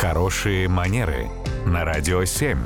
[0.00, 1.28] Хорошие манеры
[1.66, 2.56] на радио 7.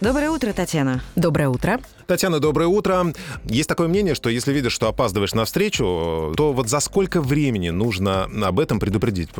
[0.00, 1.02] Доброе утро, Татьяна.
[1.14, 1.78] Доброе утро.
[2.06, 3.12] Татьяна, доброе утро.
[3.46, 7.70] Есть такое мнение, что если видишь, что опаздываешь на встречу, то вот за сколько времени
[7.70, 9.30] нужно об этом предупредить?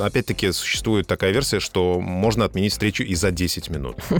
[0.00, 3.96] Опять-таки, существует такая версия, что можно отменить встречу и за 10 минут.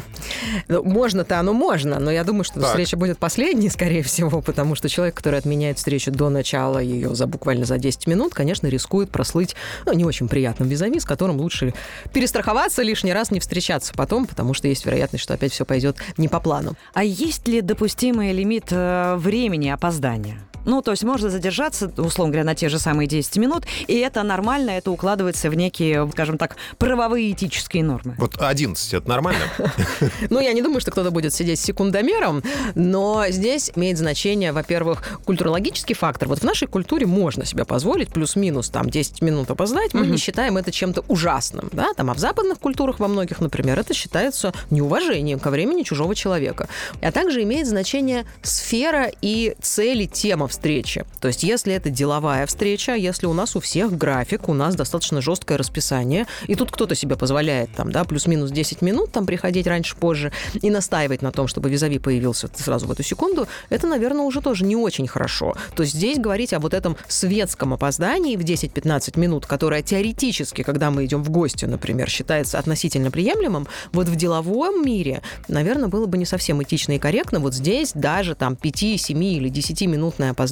[0.68, 2.70] Ну, можно-то оно можно, но я думаю, что Так.
[2.70, 7.26] встреча будет последней, скорее всего, потому что человек, который отменяет встречу до начала ее за
[7.26, 9.54] буквально за 10 минут, конечно, рискует прослыть
[9.84, 11.74] ну, не очень приятным визави, с которым лучше
[12.12, 16.28] перестраховаться, лишний раз не встречаться потом, потому что есть вероятность, что опять все пойдет не
[16.28, 16.74] по плану.
[16.94, 17.60] А есть ли
[17.96, 20.38] допустимый лимит э, времени опоздания?
[20.66, 24.22] Ну, то есть можно задержаться, условно говоря, на те же самые 10 минут, и это
[24.24, 28.16] нормально, это укладывается в некие, скажем так, правовые этические нормы.
[28.18, 29.40] Вот 11 это нормально?
[30.28, 32.42] Ну, я не думаю, что кто-то будет сидеть с секундомером,
[32.74, 36.28] но здесь имеет значение, во-первых, культурологический фактор.
[36.28, 40.56] Вот в нашей культуре можно себе позволить плюс-минус там 10 минут опоздать, мы не считаем
[40.56, 45.38] это чем-то ужасным, да, там, а в западных культурах во многих, например, это считается неуважением
[45.38, 46.68] ко времени чужого человека.
[47.00, 51.04] А также имеет значение сфера и цели, тема встречи.
[51.20, 55.20] То есть, если это деловая встреча, если у нас у всех график, у нас достаточно
[55.20, 60.32] жесткое расписание, и тут кто-то себе позволяет там, да, плюс-минус 10 минут там приходить раньше-позже
[60.62, 64.64] и настаивать на том, чтобы визави появился сразу в эту секунду, это, наверное, уже тоже
[64.64, 65.54] не очень хорошо.
[65.74, 70.90] То есть здесь говорить о вот этом светском опоздании в 10-15 минут, которое теоретически, когда
[70.90, 76.16] мы идем в гости, например, считается относительно приемлемым, вот в деловом мире, наверное, было бы
[76.16, 80.45] не совсем этично и корректно вот здесь даже там 5, 7 или 10-минутное опоздание,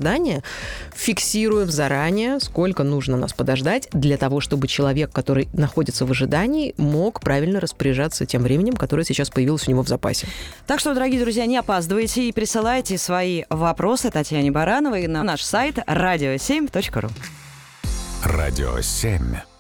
[0.95, 7.21] фиксируем заранее, сколько нужно нас подождать для того, чтобы человек, который находится в ожидании, мог
[7.21, 10.27] правильно распоряжаться тем временем, которое сейчас появилось у него в запасе.
[10.67, 15.79] Так что, дорогие друзья, не опаздывайте и присылайте свои вопросы Татьяне Барановой на наш сайт
[15.79, 17.11] radio7.ru.
[18.25, 19.54] Радио 7.